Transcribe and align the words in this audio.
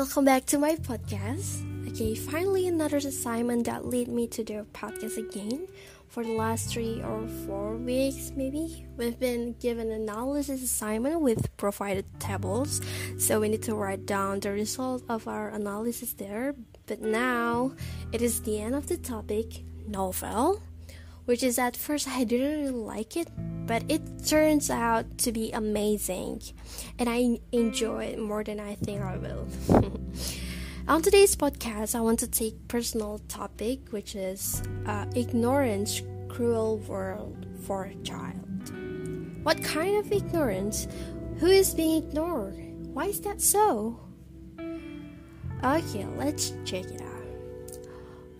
Welcome 0.00 0.24
back 0.24 0.46
to 0.46 0.56
my 0.56 0.76
podcast. 0.76 1.60
Okay, 1.86 2.14
finally 2.14 2.66
another 2.66 2.96
assignment 2.96 3.66
that 3.66 3.84
led 3.84 4.08
me 4.08 4.26
to 4.28 4.42
do 4.42 4.66
podcast 4.72 5.18
again. 5.18 5.68
For 6.08 6.24
the 6.24 6.32
last 6.32 6.72
three 6.72 7.02
or 7.02 7.28
four 7.44 7.76
weeks, 7.76 8.32
maybe, 8.34 8.86
we've 8.96 9.20
been 9.20 9.52
given 9.60 9.90
an 9.90 10.00
analysis 10.00 10.62
assignment 10.62 11.20
with 11.20 11.54
provided 11.58 12.06
tables, 12.18 12.80
so 13.18 13.40
we 13.40 13.50
need 13.50 13.62
to 13.64 13.74
write 13.74 14.06
down 14.06 14.40
the 14.40 14.52
result 14.52 15.04
of 15.10 15.28
our 15.28 15.50
analysis 15.50 16.14
there. 16.14 16.54
But 16.86 17.02
now 17.02 17.74
it 18.10 18.22
is 18.22 18.40
the 18.40 18.58
end 18.58 18.74
of 18.74 18.86
the 18.86 18.96
topic 18.96 19.64
novel, 19.86 20.62
which 21.26 21.42
is 21.42 21.58
at 21.58 21.76
first 21.76 22.08
I 22.08 22.24
didn't 22.24 22.64
really 22.64 22.70
like 22.70 23.18
it, 23.18 23.28
but 23.70 23.84
it 23.88 24.02
turns 24.26 24.68
out 24.68 25.06
to 25.16 25.30
be 25.30 25.52
amazing 25.52 26.42
and 26.98 27.08
I 27.08 27.38
enjoy 27.52 28.06
it 28.06 28.18
more 28.18 28.42
than 28.42 28.58
I 28.58 28.74
think 28.74 29.00
I 29.00 29.16
will. 29.16 29.46
On 30.88 31.00
today's 31.00 31.36
podcast, 31.36 31.94
I 31.94 32.00
want 32.00 32.18
to 32.18 32.26
take 32.26 32.66
personal 32.66 33.20
topic, 33.28 33.78
which 33.90 34.16
is 34.16 34.60
uh, 34.86 35.06
ignorance, 35.14 36.02
cruel 36.26 36.78
world 36.78 37.46
for 37.62 37.84
a 37.84 37.94
child. 38.02 38.72
What 39.44 39.62
kind 39.62 39.98
of 39.98 40.10
ignorance? 40.10 40.88
Who 41.38 41.46
is 41.46 41.72
being 41.72 42.02
ignored? 42.02 42.58
Why 42.92 43.04
is 43.04 43.20
that 43.20 43.40
so? 43.40 44.00
Okay, 45.62 46.06
let's 46.18 46.54
check 46.64 46.86
it 46.86 47.02
out. 47.02 47.78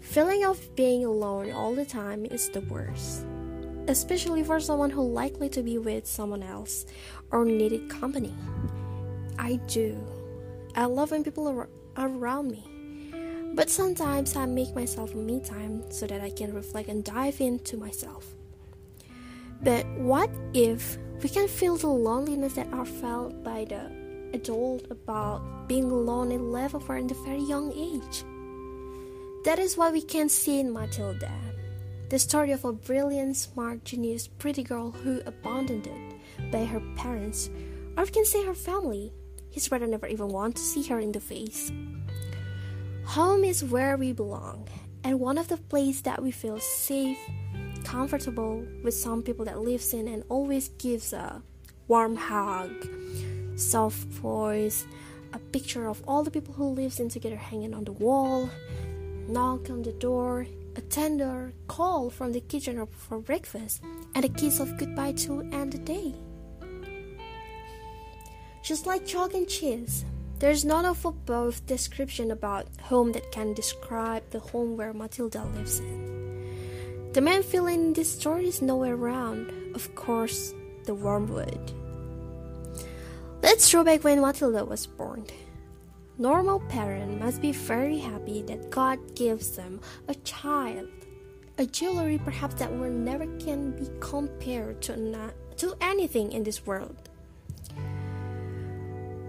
Feeling 0.00 0.44
of 0.44 0.58
being 0.74 1.04
alone 1.04 1.52
all 1.52 1.72
the 1.72 1.86
time 1.86 2.26
is 2.26 2.48
the 2.48 2.62
worst 2.62 3.29
especially 3.90 4.44
for 4.44 4.60
someone 4.60 4.88
who 4.90 5.02
likely 5.02 5.48
to 5.48 5.62
be 5.62 5.76
with 5.76 6.06
someone 6.06 6.44
else 6.44 6.86
or 7.32 7.44
needed 7.44 7.90
company. 7.90 8.32
I 9.36 9.56
do. 9.66 9.98
I 10.76 10.84
love 10.84 11.10
when 11.10 11.24
people 11.24 11.48
are 11.48 11.68
around 11.96 12.52
me. 12.52 12.62
But 13.52 13.68
sometimes 13.68 14.36
I 14.36 14.46
make 14.46 14.76
myself 14.76 15.12
me 15.14 15.40
time 15.40 15.90
so 15.90 16.06
that 16.06 16.20
I 16.20 16.30
can 16.30 16.54
reflect 16.54 16.88
and 16.88 17.02
dive 17.02 17.40
into 17.40 17.76
myself. 17.76 18.24
But 19.60 19.84
what 19.98 20.30
if 20.54 20.96
we 21.20 21.28
can 21.28 21.48
feel 21.48 21.76
the 21.76 21.88
loneliness 21.88 22.54
that 22.54 22.72
are 22.72 22.86
felt 22.86 23.42
by 23.42 23.64
the 23.64 23.90
adult 24.32 24.86
about 24.90 25.66
being 25.66 25.90
left 25.90 26.76
over 26.76 26.96
in 26.96 27.08
the 27.08 27.14
very 27.26 27.42
young 27.42 27.72
age? 27.72 28.22
That 29.44 29.58
is 29.58 29.76
what 29.76 29.92
we 29.92 30.02
can 30.02 30.28
see 30.28 30.60
in 30.60 30.72
Matilda. 30.72 31.49
The 32.10 32.18
story 32.18 32.50
of 32.50 32.64
a 32.64 32.72
brilliant, 32.72 33.36
smart, 33.36 33.84
genius, 33.84 34.26
pretty 34.26 34.64
girl 34.64 34.90
who 34.90 35.22
abandoned 35.26 35.86
it 35.86 36.50
by 36.50 36.64
her 36.64 36.80
parents, 36.96 37.48
or 37.96 38.02
we 38.02 38.10
can 38.10 38.24
say 38.24 38.44
her 38.44 38.52
family. 38.52 39.12
His 39.52 39.68
brother 39.68 39.86
never 39.86 40.08
even 40.08 40.26
wanted 40.26 40.56
to 40.56 40.62
see 40.62 40.82
her 40.88 40.98
in 40.98 41.12
the 41.12 41.20
face. 41.20 41.70
Home 43.04 43.44
is 43.44 43.62
where 43.62 43.96
we 43.96 44.10
belong, 44.12 44.66
and 45.04 45.20
one 45.20 45.38
of 45.38 45.46
the 45.46 45.56
places 45.56 46.02
that 46.02 46.20
we 46.20 46.32
feel 46.32 46.58
safe, 46.58 47.16
comfortable 47.84 48.66
with 48.82 48.94
some 48.94 49.22
people 49.22 49.44
that 49.44 49.60
lives 49.60 49.94
in 49.94 50.08
and 50.08 50.24
always 50.28 50.70
gives 50.82 51.12
a 51.12 51.40
warm 51.86 52.16
hug, 52.16 52.72
soft 53.54 53.98
voice, 54.18 54.84
a 55.32 55.38
picture 55.38 55.86
of 55.86 56.02
all 56.08 56.24
the 56.24 56.30
people 56.32 56.54
who 56.54 56.70
lives 56.70 56.98
in 56.98 57.08
together 57.08 57.36
hanging 57.36 57.72
on 57.72 57.84
the 57.84 57.92
wall, 57.92 58.50
knock 59.28 59.70
on 59.70 59.82
the 59.82 59.92
door, 59.92 60.44
a 60.76 60.80
tender 60.80 61.52
call 61.68 62.10
from 62.10 62.32
the 62.32 62.40
kitchen 62.40 62.86
for 62.86 63.18
breakfast, 63.18 63.82
and 64.14 64.24
a 64.24 64.28
kiss 64.28 64.60
of 64.60 64.78
goodbye 64.78 65.12
to 65.12 65.40
end 65.52 65.72
the 65.72 65.78
day. 65.78 66.14
Just 68.62 68.86
like 68.86 69.06
chalk 69.06 69.34
and 69.34 69.48
cheese, 69.48 70.04
there's 70.38 70.64
not 70.64 70.84
a 70.84 71.10
both 71.10 71.66
description 71.66 72.30
about 72.30 72.66
home 72.80 73.12
that 73.12 73.32
can 73.32 73.52
describe 73.54 74.22
the 74.30 74.40
home 74.40 74.76
where 74.76 74.92
Matilda 74.92 75.44
lives 75.56 75.80
in. 75.80 77.10
The 77.12 77.20
man 77.20 77.42
feeling 77.42 77.86
in 77.86 77.92
this 77.92 78.12
story 78.12 78.46
is 78.46 78.62
nowhere 78.62 78.94
around, 78.94 79.50
of 79.74 79.94
course, 79.96 80.54
the 80.84 80.94
wormwood. 80.94 81.72
Let's 83.42 83.70
throw 83.70 83.82
back 83.82 84.04
when 84.04 84.20
Matilda 84.20 84.64
was 84.64 84.86
born 84.86 85.26
normal 86.20 86.60
parent 86.68 87.18
must 87.18 87.40
be 87.40 87.50
very 87.50 87.96
happy 87.96 88.42
that 88.42 88.68
God 88.68 88.98
gives 89.14 89.56
them 89.56 89.80
a 90.06 90.14
child, 90.16 90.86
a 91.56 91.64
jewelry 91.64 92.18
perhaps 92.18 92.56
that 92.56 92.70
will 92.70 92.90
never 92.90 93.26
can 93.38 93.70
be 93.70 93.88
compared 94.00 94.82
to, 94.82 95.32
to 95.56 95.74
anything 95.80 96.32
in 96.32 96.42
this 96.42 96.66
world. 96.66 97.08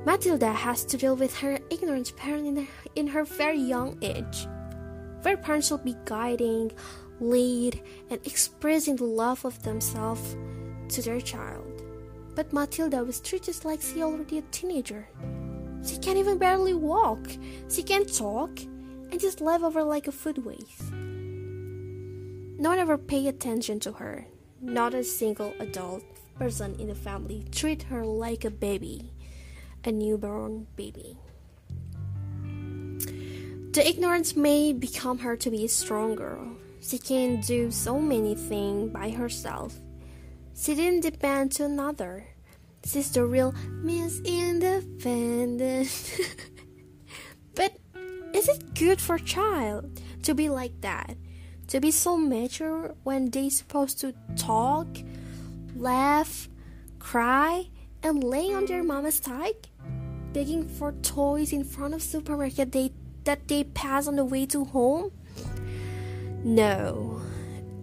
Matilda 0.05 0.51
has 0.51 0.83
to 0.85 0.97
deal 0.97 1.15
with 1.15 1.37
her 1.37 1.59
ignorant 1.69 2.13
parent 2.17 2.45
in 2.45 2.55
her, 2.57 2.71
in 2.95 3.07
her 3.07 3.23
very 3.23 3.59
young 3.59 3.97
age, 4.01 4.45
where 5.21 5.37
parents 5.37 5.69
should 5.69 5.85
be 5.85 5.95
guiding, 6.03 6.73
lead, 7.21 7.81
and 8.09 8.19
expressing 8.25 8.97
the 8.97 9.05
love 9.05 9.45
of 9.45 9.63
themselves 9.63 10.35
to 10.89 11.01
their 11.01 11.21
child. 11.21 11.83
But 12.35 12.51
Matilda 12.51 13.01
was 13.05 13.21
treated 13.21 13.63
like 13.63 13.81
she 13.81 14.03
already 14.03 14.39
a 14.39 14.41
teenager. 14.51 15.07
She 15.83 15.97
can't 15.97 16.17
even 16.17 16.37
barely 16.37 16.73
walk. 16.73 17.27
She 17.69 17.83
can't 17.83 18.11
talk 18.13 18.59
and 18.59 19.19
just 19.19 19.41
live 19.41 19.63
over 19.63 19.83
like 19.83 20.07
a 20.07 20.11
food 20.11 20.45
waste. 20.45 20.91
No 22.61 22.69
one 22.69 22.79
ever 22.79 22.97
paid 22.97 23.27
attention 23.27 23.79
to 23.81 23.93
her. 23.93 24.27
Not 24.61 24.93
a 24.93 25.03
single 25.03 25.53
adult 25.59 26.03
person 26.37 26.75
in 26.79 26.87
the 26.87 26.95
family 26.95 27.45
treat 27.51 27.83
her 27.83 28.05
like 28.05 28.45
a 28.45 28.51
baby, 28.51 29.11
a 29.83 29.91
newborn 29.91 30.67
baby. 30.75 31.17
The 33.73 33.87
ignorance 33.87 34.35
may 34.35 34.73
become 34.73 35.19
her 35.19 35.37
to 35.37 35.49
be 35.49 35.65
a 35.65 35.69
strong 35.69 36.15
girl. 36.15 36.57
She 36.81 36.97
can 36.97 37.41
do 37.41 37.71
so 37.71 37.99
many 37.99 38.35
things 38.35 38.91
by 38.91 39.11
herself. 39.11 39.79
She 40.55 40.75
didn't 40.75 41.01
depend 41.01 41.53
to 41.53 41.65
another. 41.65 42.27
This 42.81 42.95
is 42.95 43.11
the 43.11 43.25
real 43.25 43.53
Miss 43.83 44.19
Independent. 44.21 46.19
but 47.55 47.77
is 48.33 48.47
it 48.47 48.73
good 48.73 48.99
for 48.99 49.17
child 49.19 50.01
to 50.23 50.33
be 50.33 50.49
like 50.49 50.81
that? 50.81 51.15
To 51.67 51.79
be 51.79 51.91
so 51.91 52.17
mature 52.17 52.95
when 53.03 53.29
they 53.29 53.49
supposed 53.49 53.99
to 54.01 54.13
talk, 54.35 54.87
laugh, 55.75 56.49
cry, 56.99 57.69
and 58.03 58.23
lay 58.23 58.53
on 58.53 58.65
their 58.65 58.83
mama's 58.83 59.19
side, 59.19 59.67
begging 60.33 60.67
for 60.67 60.91
toys 61.03 61.53
in 61.53 61.63
front 61.63 61.93
of 61.93 62.01
supermarket 62.01 62.71
they 62.71 62.91
that 63.23 63.47
they 63.47 63.63
pass 63.63 64.07
on 64.07 64.15
the 64.15 64.25
way 64.25 64.45
to 64.47 64.65
home? 64.65 65.11
No, 66.43 67.21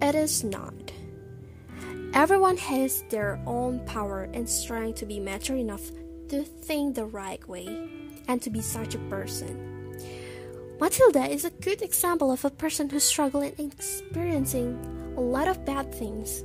it 0.03 0.15
is 0.15 0.43
not. 0.43 0.75
Everyone 2.15 2.57
has 2.57 3.03
their 3.11 3.39
own 3.47 3.81
power 3.81 4.29
and 4.33 4.49
strength 4.49 4.99
to 5.01 5.07
be 5.07 5.21
mature 5.21 5.57
enough 5.57 5.91
to 6.29 6.43
think 6.43 6.95
the 6.95 7.05
right 7.05 7.47
way 7.47 7.89
and 8.27 8.41
to 8.43 8.51
be 8.51 8.63
such 8.63 8.95
a 8.95 8.99
person. 9.11 9.97
Matilda 10.81 11.27
is 11.27 11.45
a 11.45 11.51
good 11.51 11.83
example 11.83 12.33
of 12.33 12.45
a 12.45 12.51
person 12.51 12.89
who's 12.89 13.05
struggling 13.05 13.53
and 13.59 13.73
experiencing 13.73 14.79
a 15.17 15.21
lot 15.21 15.49
of 15.49 15.65
bad 15.67 15.95
things. 15.95 16.45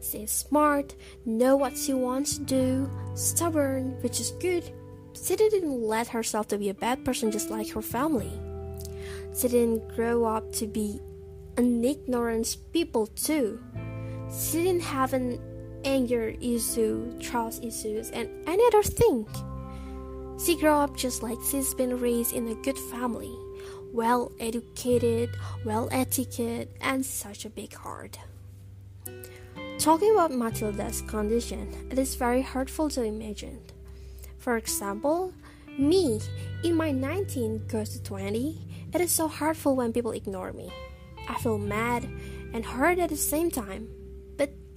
She's 0.00 0.30
smart, 0.30 0.94
know 1.26 1.54
what 1.54 1.76
she 1.76 1.92
wants 1.92 2.38
to 2.38 2.44
do, 2.44 2.90
stubborn, 3.14 4.00
which 4.00 4.20
is 4.20 4.32
good. 4.40 4.64
She 5.12 5.36
didn't 5.36 5.82
let 5.82 6.08
herself 6.08 6.48
to 6.48 6.58
be 6.58 6.70
a 6.70 6.74
bad 6.74 7.04
person 7.04 7.30
just 7.30 7.50
like 7.50 7.70
her 7.70 7.82
family. 7.82 8.32
She 9.36 9.48
didn't 9.48 9.94
grow 9.94 10.24
up 10.24 10.50
to 10.54 10.66
be 10.66 10.98
an 11.56 11.84
ignorant 11.84 12.56
people 12.72 13.06
too 13.08 13.60
she 14.32 14.62
didn't 14.62 14.82
have 14.82 15.12
an 15.12 15.38
anger 15.84 16.34
issue, 16.40 17.12
trust 17.20 17.62
issues, 17.64 18.10
and 18.10 18.28
any 18.48 18.64
other 18.66 18.82
thing. 18.82 19.26
She 20.44 20.56
grew 20.56 20.70
up 20.70 20.96
just 20.96 21.22
like 21.22 21.38
she's 21.50 21.74
been 21.74 22.00
raised 22.00 22.32
in 22.32 22.48
a 22.48 22.54
good 22.56 22.78
family, 22.78 23.34
well 23.92 24.32
educated, 24.40 25.30
well 25.64 25.88
etiquette, 25.92 26.74
and 26.80 27.04
such 27.04 27.44
a 27.44 27.50
big 27.50 27.74
heart. 27.74 28.18
Talking 29.78 30.12
about 30.12 30.32
Matilda's 30.32 31.02
condition, 31.02 31.88
it 31.90 31.98
is 31.98 32.14
very 32.14 32.42
hurtful 32.42 32.88
to 32.90 33.02
imagine. 33.02 33.60
For 34.38 34.56
example, 34.56 35.32
me, 35.78 36.20
in 36.64 36.74
my 36.74 36.90
19 36.90 37.66
goes 37.66 37.90
to 37.90 38.02
20, 38.02 38.88
it 38.94 39.00
is 39.00 39.10
so 39.10 39.28
hurtful 39.28 39.76
when 39.76 39.92
people 39.92 40.12
ignore 40.12 40.52
me. 40.52 40.72
I 41.28 41.34
feel 41.38 41.58
mad 41.58 42.08
and 42.52 42.64
hurt 42.64 42.98
at 42.98 43.10
the 43.10 43.16
same 43.16 43.50
time 43.50 43.88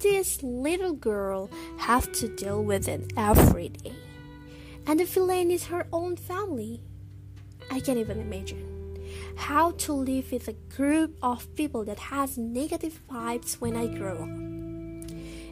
this 0.00 0.42
little 0.42 0.92
girl 0.92 1.50
have 1.78 2.10
to 2.12 2.28
deal 2.28 2.62
with 2.62 2.88
it 2.88 3.12
every 3.16 3.70
day. 3.70 3.94
And 4.86 5.00
the 5.00 5.04
villain 5.04 5.50
is 5.50 5.66
her 5.66 5.86
own 5.92 6.16
family. 6.16 6.80
I 7.70 7.80
can't 7.80 7.98
even 7.98 8.20
imagine 8.20 8.74
how 9.36 9.72
to 9.72 9.92
live 9.92 10.32
with 10.32 10.48
a 10.48 10.52
group 10.74 11.16
of 11.22 11.54
people 11.56 11.84
that 11.84 11.98
has 11.98 12.38
negative 12.38 13.00
vibes 13.10 13.54
when 13.60 13.76
I 13.76 13.86
grow 13.86 14.22
up. 14.22 14.28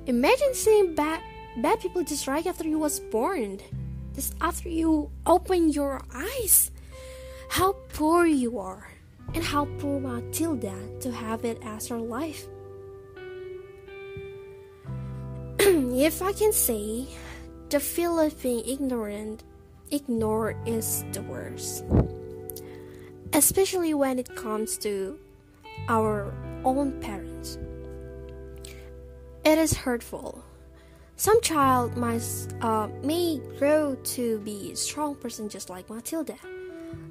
Imagine 0.06 0.54
seeing 0.54 0.94
bad 0.94 1.20
bad 1.62 1.80
people 1.80 2.02
just 2.04 2.26
right 2.26 2.46
after 2.46 2.66
you 2.66 2.78
was 2.78 3.00
born. 3.00 3.60
Just 4.14 4.34
after 4.40 4.68
you 4.68 5.10
open 5.26 5.70
your 5.70 6.02
eyes. 6.14 6.70
how 7.48 7.72
poor 7.92 8.26
you 8.26 8.58
are, 8.58 8.90
and 9.34 9.44
how 9.44 9.66
poor 9.78 10.00
Matilda 10.00 10.74
to 11.00 11.12
have 11.12 11.44
it 11.44 11.58
as 11.62 11.88
her 11.88 11.98
life. 11.98 12.46
If 16.02 16.22
I 16.22 16.32
can 16.32 16.52
say, 16.52 17.06
the 17.70 17.78
feel 17.78 18.18
of 18.18 18.40
being 18.42 18.64
ignorant, 18.66 19.44
ignored 19.90 20.56
is 20.66 21.04
the 21.12 21.22
worst. 21.22 21.84
Especially 23.32 23.94
when 23.94 24.18
it 24.18 24.34
comes 24.34 24.76
to 24.78 25.18
our 25.88 26.32
own 26.64 27.00
parents. 27.00 27.58
It 29.44 29.58
is 29.58 29.74
hurtful. 29.74 30.42
Some 31.16 31.40
child 31.42 31.96
might, 31.96 32.22
uh, 32.60 32.88
may 33.02 33.40
grow 33.58 33.94
to 33.94 34.38
be 34.38 34.72
a 34.72 34.76
strong 34.76 35.14
person 35.14 35.48
just 35.48 35.70
like 35.70 35.88
Matilda. 35.88 36.36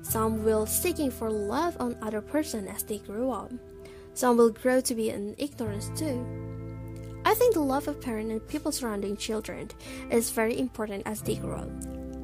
Some 0.01 0.44
will 0.44 0.65
seeking 0.65 1.09
for 1.09 1.31
love 1.31 1.77
on 1.79 1.95
other 2.01 2.21
person 2.21 2.68
as 2.68 2.83
they 2.83 2.97
grow 2.97 3.31
up. 3.31 3.51
Some 4.13 4.38
will 4.38 4.51
grow 4.51 4.81
to 4.81 4.94
be 4.94 5.09
an 5.09 5.36
ignorance 5.38 5.89
too. 5.95 6.25
I 7.25 7.34
think 7.34 7.54
the 7.54 7.62
love 7.62 7.88
of 7.88 8.02
parents 8.02 8.31
and 8.31 8.48
people 8.48 8.72
surrounding 8.72 9.18
children 9.18 9.70
is 10.10 10.30
very 10.30 10.60
important 10.60 11.04
as 11.06 11.22
they 11.22 11.36
grow 11.36 11.60
up. 11.60 11.70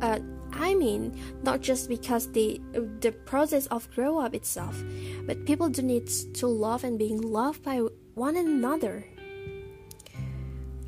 Uh, 0.02 0.20
I 0.54 0.74
mean, 0.76 1.18
not 1.44 1.62
just 1.62 1.90
because 1.90 2.32
the 2.32 2.60
the 3.00 3.12
process 3.12 3.68
of 3.68 3.90
grow 3.92 4.20
up 4.20 4.34
itself, 4.34 4.82
but 5.26 5.46
people 5.46 5.70
do 5.70 5.82
need 5.82 6.08
to 6.08 6.48
love 6.48 6.84
and 6.84 6.98
being 6.98 7.22
loved 7.22 7.64
by 7.64 7.82
one 8.16 8.36
another. 8.36 9.06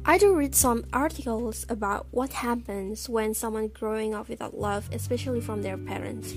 I 0.04 0.18
do 0.18 0.34
read 0.36 0.56
some 0.56 0.86
articles 0.92 1.66
about 1.70 2.08
what 2.10 2.34
happens 2.34 3.08
when 3.08 3.36
someone 3.36 3.68
growing 3.68 4.16
up 4.16 4.30
without 4.30 4.58
love, 4.58 4.90
especially 4.92 5.42
from 5.42 5.62
their 5.62 5.78
parents. 5.78 6.34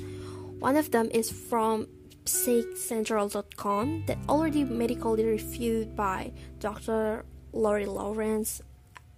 One 0.58 0.76
of 0.76 0.90
them 0.90 1.08
is 1.12 1.30
from 1.30 1.88
PsychCentral.com 2.26 4.04
that 4.06 4.18
already 4.28 4.64
medically 4.64 5.24
reviewed 5.24 5.96
by 5.96 6.32
Dr. 6.60 7.24
Lori 7.54 7.86
Lawrence. 7.86 8.60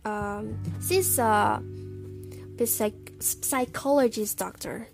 Um, 0.04 0.62
she's 0.86 1.18
a 1.18 1.60
psych- 2.64 3.14
psychologist 3.18 4.38
doctor. 4.38 4.88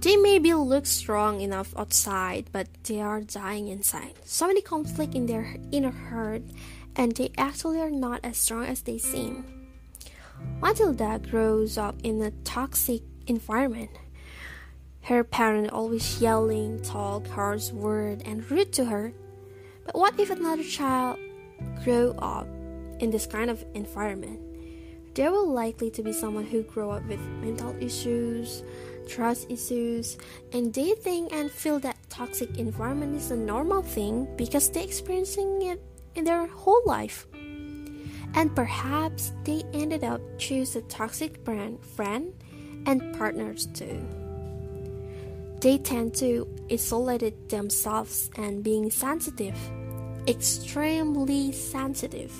They 0.00 0.16
maybe 0.16 0.54
look 0.54 0.86
strong 0.86 1.40
enough 1.40 1.74
outside, 1.76 2.46
but 2.52 2.68
they 2.84 3.00
are 3.00 3.22
dying 3.22 3.66
inside. 3.66 4.14
So 4.24 4.46
many 4.46 4.62
conflict 4.62 5.16
in 5.16 5.26
their 5.26 5.56
inner 5.72 5.90
heart, 5.90 6.42
and 6.94 7.10
they 7.16 7.32
actually 7.36 7.80
are 7.80 7.90
not 7.90 8.20
as 8.22 8.36
strong 8.36 8.66
as 8.66 8.82
they 8.82 8.98
seem. 8.98 9.44
Matilda 10.60 11.18
grows 11.18 11.76
up 11.76 11.96
in 12.04 12.22
a 12.22 12.30
toxic 12.44 13.02
environment. 13.26 13.90
Her 15.02 15.24
parents 15.24 15.72
always 15.72 16.20
yelling, 16.20 16.82
talk 16.82 17.26
harsh 17.28 17.70
word, 17.70 18.22
and 18.24 18.48
rude 18.50 18.72
to 18.74 18.84
her. 18.84 19.12
But 19.84 19.96
what 19.96 20.20
if 20.20 20.30
another 20.30 20.62
child 20.64 21.18
grow 21.86 22.10
up 22.18 22.48
in 22.98 23.10
this 23.10 23.26
kind 23.26 23.48
of 23.48 23.64
environment? 23.74 24.40
There 25.14 25.30
will 25.30 25.48
likely 25.48 25.88
to 25.92 26.02
be 26.02 26.12
someone 26.12 26.44
who 26.44 26.62
grow 26.64 26.90
up 26.90 27.06
with 27.06 27.20
mental 27.40 27.74
issues, 27.80 28.64
trust 29.08 29.46
issues, 29.48 30.18
and 30.52 30.74
they 30.74 30.94
think 30.94 31.32
and 31.32 31.48
feel 31.48 31.78
that 31.80 31.96
toxic 32.10 32.58
environment 32.58 33.14
is 33.14 33.30
a 33.30 33.36
normal 33.36 33.82
thing 33.82 34.26
because 34.36 34.68
they're 34.68 34.82
experiencing 34.82 35.62
it 35.62 35.80
in 36.16 36.24
their 36.24 36.48
whole 36.48 36.82
life. 36.84 37.26
And 38.34 38.54
perhaps 38.54 39.32
they 39.44 39.62
ended 39.72 40.02
up 40.02 40.20
choose 40.38 40.74
a 40.74 40.82
toxic 40.82 41.44
brand, 41.44 41.78
friend 41.94 42.34
and 42.84 43.16
partners 43.16 43.66
too. 43.66 44.02
They 45.60 45.78
tend 45.78 46.14
to 46.16 46.46
isolate 46.70 47.48
themselves 47.48 48.28
and 48.36 48.62
being 48.62 48.90
sensitive, 48.90 49.56
extremely 50.28 51.52
sensitive. 51.52 52.32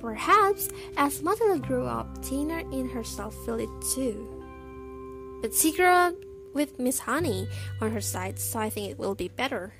Perhaps 0.00 0.70
as 0.96 1.22
Matilda 1.22 1.58
grew 1.58 1.84
up, 1.84 2.22
Tina 2.22 2.60
in 2.72 2.88
herself 2.88 3.34
felt 3.44 3.60
it 3.60 3.68
too. 3.94 5.38
But 5.42 5.54
she 5.54 5.72
grew 5.72 5.86
up 5.86 6.14
with 6.54 6.78
Miss 6.78 6.98
Honey 6.98 7.48
on 7.80 7.92
her 7.92 8.00
side, 8.00 8.38
so 8.38 8.58
I 8.58 8.70
think 8.70 8.90
it 8.90 8.98
will 8.98 9.14
be 9.14 9.28
better. 9.28 9.74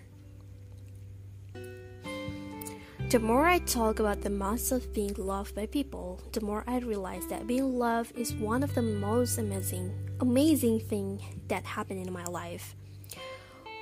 The 3.11 3.19
more 3.19 3.45
I 3.45 3.59
talk 3.59 3.99
about 3.99 4.21
the 4.21 4.31
must 4.31 4.71
of 4.71 4.93
being 4.95 5.15
loved 5.19 5.57
by 5.57 5.67
people, 5.67 6.21
the 6.31 6.43
more 6.43 6.63
I 6.69 6.79
realize 6.79 7.27
that 7.27 7.47
being 7.47 7.77
loved 7.77 8.17
is 8.17 8.33
one 8.35 8.63
of 8.63 8.73
the 8.75 8.83
most 8.83 9.37
amazing, 9.37 9.93
amazing 10.21 10.79
thing 10.79 11.21
that 11.49 11.65
happened 11.65 12.07
in 12.07 12.13
my 12.13 12.25
life. 12.25 12.77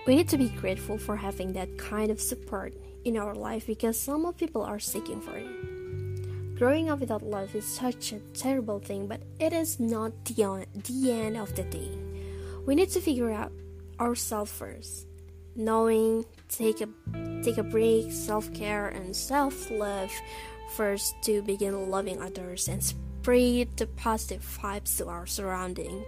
We 0.06 0.17
need 0.17 0.31
to 0.31 0.38
be 0.38 0.49
grateful 0.49 0.97
for 0.97 1.15
having 1.15 1.53
that 1.53 1.76
kind 1.76 2.11
of 2.11 2.23
support 2.23 2.73
in 3.08 3.16
our 3.16 3.34
life 3.34 3.66
because 3.66 3.99
some 3.99 4.31
people 4.34 4.62
are 4.62 4.78
seeking 4.78 5.20
for 5.20 5.37
it. 5.37 6.56
Growing 6.58 6.90
up 6.90 7.00
without 7.00 7.22
love 7.22 7.55
is 7.55 7.64
such 7.64 8.12
a 8.12 8.20
terrible 8.34 8.78
thing, 8.78 9.06
but 9.06 9.22
it 9.38 9.52
is 9.52 9.81
not 9.81 10.12
the, 10.25 10.66
the 10.75 11.12
end 11.12 11.37
of 11.37 11.55
the 11.55 11.62
day. 11.64 11.96
We 12.66 12.75
need 12.75 12.90
to 12.90 13.00
figure 13.00 13.31
out 13.31 13.52
ourselves 14.00 14.52
first 14.52 15.08
knowing 15.58 16.25
take 16.49 16.81
a 16.81 16.88
take 17.43 17.58
a 17.58 17.62
break 17.62 18.12
self-care 18.12 18.88
and 18.88 19.14
self-love 19.14 20.10
first 20.76 21.14
to 21.22 21.43
begin 21.43 21.90
loving 21.90 22.22
others 22.22 22.69
and 22.69 22.82
spread 22.82 23.69
the 23.76 23.87
positive 23.99 24.43
vibes 24.62 24.96
to 24.96 25.08
our 25.08 25.26
surrounding 25.26 26.05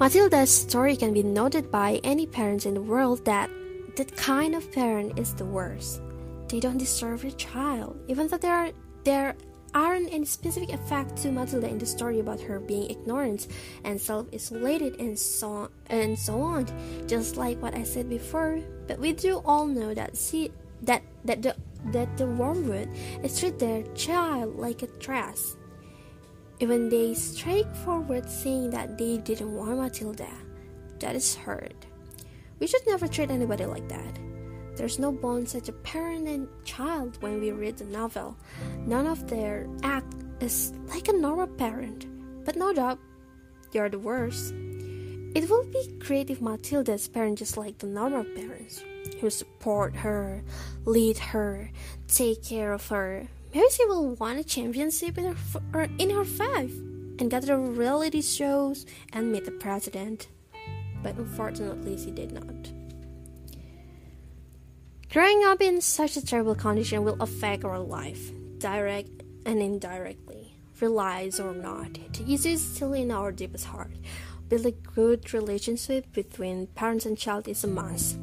matilda's 0.00 0.50
story 0.50 0.96
can 0.96 1.12
be 1.12 1.22
noted 1.22 1.70
by 1.70 2.00
any 2.02 2.26
parents 2.26 2.64
in 2.64 2.72
the 2.72 2.80
world 2.80 3.22
that 3.26 3.50
that 3.98 4.16
kind 4.16 4.54
of 4.54 4.70
parent 4.72 5.18
is 5.18 5.34
the 5.34 5.44
worst 5.44 6.00
they 6.48 6.60
don't 6.60 6.78
deserve 6.78 7.24
a 7.24 7.30
child 7.32 7.98
even 8.08 8.26
though 8.28 8.38
there 8.38 8.54
are 8.54 8.70
they're 9.04 9.34
aren't 9.74 10.12
any 10.12 10.24
specific 10.24 10.72
effect 10.72 11.16
to 11.18 11.30
Matilda 11.30 11.68
in 11.68 11.78
the 11.78 11.86
story 11.86 12.20
about 12.20 12.40
her 12.40 12.58
being 12.60 12.90
ignorant 12.90 13.48
and 13.84 14.00
self-isolated 14.00 14.98
and 14.98 15.18
so 15.18 15.70
and 15.88 16.18
so 16.18 16.40
on, 16.40 16.66
just 17.06 17.36
like 17.36 17.60
what 17.60 17.74
I 17.74 17.82
said 17.82 18.08
before. 18.08 18.60
But 18.86 18.98
we 18.98 19.12
do 19.12 19.42
all 19.44 19.66
know 19.66 19.94
that 19.94 20.16
she 20.16 20.50
that 20.82 21.02
that 21.24 21.42
the 21.42 21.56
that 21.92 22.16
the 22.16 22.26
wormwood 22.26 22.88
is 23.22 23.38
treat 23.38 23.58
their 23.58 23.82
child 23.94 24.56
like 24.56 24.82
a 24.82 24.86
trash. 24.98 25.54
Even 26.60 26.88
they 26.88 27.14
straightforward 27.14 28.28
saying 28.28 28.70
that 28.70 28.98
they 28.98 29.18
didn't 29.18 29.54
want 29.54 29.78
Matilda, 29.78 30.30
that 30.98 31.14
is 31.14 31.36
hurt. 31.36 31.86
We 32.58 32.66
should 32.66 32.86
never 32.86 33.06
treat 33.06 33.30
anybody 33.30 33.66
like 33.66 33.88
that. 33.88 34.18
There's 34.76 34.98
no 34.98 35.10
bond 35.10 35.48
such 35.48 35.68
a 35.68 35.72
parent 35.72 36.28
and 36.28 36.48
child 36.64 37.20
when 37.20 37.40
we 37.40 37.50
read 37.50 37.78
the 37.78 37.84
novel. 37.84 38.36
None 38.86 39.06
of 39.06 39.28
their 39.28 39.66
act 39.82 40.14
is 40.40 40.72
like 40.86 41.08
a 41.08 41.12
normal 41.12 41.48
parent, 41.48 42.06
but 42.44 42.56
no 42.56 42.72
doubt 42.72 42.98
you're 43.72 43.88
the 43.88 43.98
worst. 43.98 44.54
It 45.34 45.50
will 45.50 45.64
be 45.64 45.98
great 45.98 46.30
if 46.30 46.40
Matilda's 46.40 47.08
parents 47.08 47.40
just 47.40 47.56
like 47.56 47.78
the 47.78 47.86
normal 47.86 48.24
parents, 48.24 48.82
who 49.20 49.30
support 49.30 49.94
her, 49.96 50.42
lead 50.84 51.18
her, 51.18 51.70
take 52.06 52.42
care 52.44 52.72
of 52.72 52.86
her. 52.88 53.26
Maybe 53.54 53.66
she 53.70 53.84
will 53.86 54.14
win 54.14 54.38
a 54.38 54.44
championship 54.44 55.18
in 55.18 55.36
her, 55.74 55.88
in 55.98 56.10
her 56.10 56.24
five 56.24 56.70
and 57.18 57.30
get 57.30 57.42
the 57.46 57.56
reality 57.56 58.22
shows 58.22 58.86
and 59.12 59.32
meet 59.32 59.44
the 59.44 59.50
president. 59.50 60.28
But 61.02 61.16
unfortunately, 61.16 61.96
she 61.96 62.10
did 62.10 62.32
not. 62.32 62.72
Growing 65.10 65.42
up 65.44 65.62
in 65.62 65.80
such 65.80 66.16
a 66.16 66.24
terrible 66.24 66.54
condition 66.54 67.02
will 67.02 67.16
affect 67.20 67.64
our 67.64 67.78
life, 67.78 68.30
direct 68.58 69.08
and 69.46 69.62
indirectly, 69.62 70.54
realize 70.80 71.40
or 71.40 71.54
not. 71.54 71.98
Issue 72.28 72.50
is 72.50 72.62
still 72.62 72.92
in 72.92 73.10
our 73.10 73.32
deepest 73.32 73.64
heart. 73.64 73.92
Build 74.48 74.66
a 74.66 74.72
good 74.72 75.32
relationship 75.32 76.12
between 76.12 76.66
parents 76.68 77.06
and 77.06 77.16
child 77.16 77.48
is 77.48 77.64
a 77.64 77.66
must. 77.66 78.18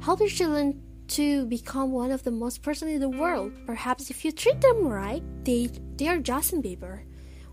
Help 0.00 0.20
your 0.20 0.28
children 0.28 0.82
to 1.08 1.46
become 1.46 1.92
one 1.92 2.10
of 2.10 2.24
the 2.24 2.30
most 2.30 2.62
person 2.62 2.88
in 2.88 3.00
the 3.00 3.08
world. 3.08 3.52
Perhaps 3.66 4.10
if 4.10 4.24
you 4.24 4.32
treat 4.32 4.60
them 4.60 4.86
right, 4.86 5.22
they 5.44 5.70
they 5.96 6.08
are 6.08 6.18
Justin 6.18 6.62
Bieber, 6.62 7.02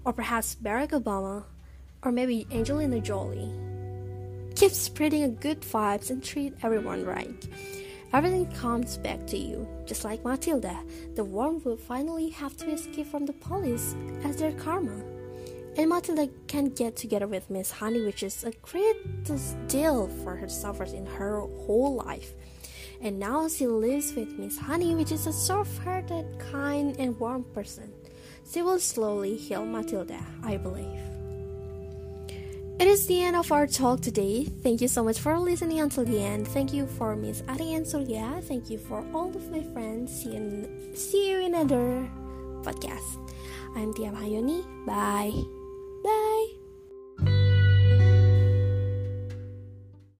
or 0.05 0.13
perhaps 0.13 0.55
Barack 0.55 0.89
Obama, 0.89 1.45
or 2.03 2.11
maybe 2.11 2.47
Angelina 2.51 2.99
Jolie. 2.99 3.51
Keep 4.55 4.71
spreading 4.71 5.23
a 5.23 5.29
good 5.29 5.61
vibes 5.61 6.09
and 6.09 6.23
treat 6.23 6.53
everyone 6.61 7.05
right. 7.05 7.47
Everything 8.13 8.45
comes 8.51 8.97
back 8.97 9.25
to 9.27 9.37
you, 9.37 9.67
just 9.85 10.03
like 10.03 10.23
Matilda. 10.25 10.77
The 11.15 11.23
worm 11.23 11.63
will 11.63 11.77
finally 11.77 12.29
have 12.29 12.57
to 12.57 12.69
escape 12.69 13.07
from 13.07 13.25
the 13.25 13.33
police 13.33 13.95
as 14.23 14.35
their 14.37 14.51
karma. 14.51 15.03
And 15.77 15.89
Matilda 15.89 16.29
can 16.47 16.65
get 16.65 16.97
together 16.97 17.27
with 17.27 17.49
Miss 17.49 17.71
Honey, 17.71 18.03
which 18.03 18.23
is 18.23 18.43
a 18.43 18.51
great 18.61 19.23
deal 19.69 20.09
for 20.23 20.35
her 20.35 20.49
suffers 20.49 20.91
in 20.91 21.05
her 21.05 21.39
whole 21.39 21.95
life. 21.95 22.33
And 23.01 23.17
now 23.17 23.47
she 23.47 23.65
lives 23.65 24.13
with 24.13 24.37
Miss 24.37 24.57
Honey, 24.57 24.93
which 24.93 25.13
is 25.13 25.25
a 25.25 25.33
soft-hearted, 25.33 26.37
kind, 26.51 26.95
and 26.99 27.17
warm 27.17 27.45
person. 27.45 27.91
She 28.51 28.61
will 28.61 28.79
slowly 28.79 29.37
heal 29.37 29.65
Matilda, 29.65 30.19
I 30.43 30.57
believe. 30.57 31.10
It 32.81 32.87
is 32.87 33.05
the 33.05 33.21
end 33.21 33.35
of 33.35 33.51
our 33.51 33.67
talk 33.67 34.01
today. 34.01 34.49
Thank 34.65 34.81
you 34.81 34.87
so 34.87 35.03
much 35.03 35.19
for 35.19 35.37
listening 35.37 35.81
until 35.81 36.03
the 36.03 36.17
end. 36.17 36.47
Thank 36.47 36.73
you 36.73 36.87
for 36.97 37.15
Miss 37.15 37.43
Ariane 37.47 37.85
Surya. 37.85 38.41
Thank 38.41 38.71
you 38.71 38.79
for 38.79 39.05
all 39.13 39.29
of 39.29 39.51
my 39.51 39.61
friends. 39.69 40.09
See 40.09 40.33
you 40.33 40.41
in, 40.41 40.95
see 40.97 41.29
you 41.29 41.45
in 41.45 41.53
another 41.53 42.09
podcast. 42.65 43.21
I'm 43.77 43.93
Tia 43.93 44.09
Mahayoni. 44.09 44.65
Bye. 44.89 45.29
Bye. 46.01 46.30